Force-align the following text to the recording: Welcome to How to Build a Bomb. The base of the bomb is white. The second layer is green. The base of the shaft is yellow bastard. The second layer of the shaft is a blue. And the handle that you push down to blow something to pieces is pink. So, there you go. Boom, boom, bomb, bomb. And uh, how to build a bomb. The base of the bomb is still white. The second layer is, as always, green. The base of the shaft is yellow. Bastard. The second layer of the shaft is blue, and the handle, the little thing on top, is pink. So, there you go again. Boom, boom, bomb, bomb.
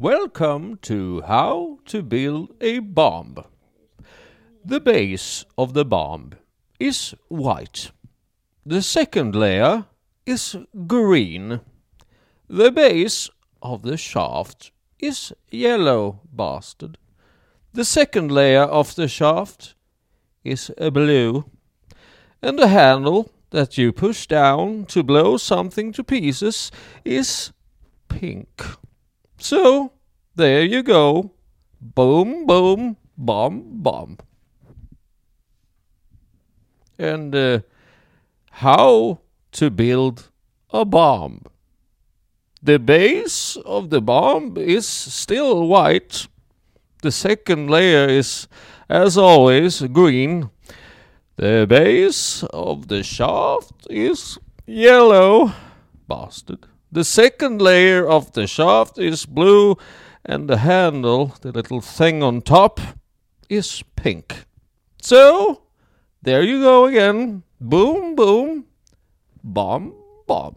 Welcome 0.00 0.78
to 0.84 1.20
How 1.20 1.80
to 1.84 2.02
Build 2.02 2.54
a 2.62 2.78
Bomb. 2.78 3.44
The 4.64 4.80
base 4.80 5.44
of 5.58 5.74
the 5.74 5.84
bomb 5.84 6.30
is 6.78 7.14
white. 7.28 7.90
The 8.64 8.80
second 8.80 9.34
layer 9.34 9.84
is 10.24 10.56
green. 10.86 11.60
The 12.48 12.72
base 12.72 13.28
of 13.60 13.82
the 13.82 13.98
shaft 13.98 14.72
is 14.98 15.34
yellow 15.50 16.22
bastard. 16.32 16.96
The 17.74 17.84
second 17.84 18.32
layer 18.32 18.62
of 18.62 18.94
the 18.94 19.06
shaft 19.06 19.74
is 20.42 20.70
a 20.78 20.90
blue. 20.90 21.44
And 22.40 22.58
the 22.58 22.68
handle 22.68 23.30
that 23.50 23.76
you 23.76 23.92
push 23.92 24.26
down 24.26 24.86
to 24.86 25.02
blow 25.02 25.36
something 25.36 25.92
to 25.92 26.02
pieces 26.02 26.72
is 27.04 27.52
pink. 28.08 28.62
So, 29.40 29.92
there 30.36 30.62
you 30.62 30.82
go. 30.82 31.32
Boom, 31.80 32.46
boom, 32.46 32.98
bomb, 33.16 33.82
bomb. 33.82 34.18
And 36.98 37.34
uh, 37.34 37.60
how 38.50 39.20
to 39.52 39.70
build 39.70 40.30
a 40.70 40.84
bomb. 40.84 41.42
The 42.62 42.78
base 42.78 43.56
of 43.64 43.88
the 43.88 44.02
bomb 44.02 44.58
is 44.58 44.86
still 44.86 45.66
white. 45.66 46.26
The 47.00 47.10
second 47.10 47.70
layer 47.70 48.06
is, 48.06 48.46
as 48.90 49.16
always, 49.16 49.80
green. 49.80 50.50
The 51.36 51.64
base 51.66 52.42
of 52.52 52.88
the 52.88 53.02
shaft 53.02 53.86
is 53.88 54.38
yellow. 54.66 55.52
Bastard. 56.06 56.66
The 56.92 57.04
second 57.04 57.62
layer 57.62 58.04
of 58.06 58.32
the 58.32 58.46
shaft 58.48 58.98
is 58.98 59.24
blue, 59.24 59.76
and 60.24 60.48
the 60.48 60.58
handle, 60.58 61.36
the 61.40 61.52
little 61.52 61.80
thing 61.80 62.22
on 62.22 62.42
top, 62.42 62.80
is 63.48 63.84
pink. 63.94 64.44
So, 65.00 65.62
there 66.22 66.42
you 66.42 66.60
go 66.60 66.86
again. 66.86 67.44
Boom, 67.60 68.16
boom, 68.16 68.66
bomb, 69.44 69.94
bomb. 70.26 70.56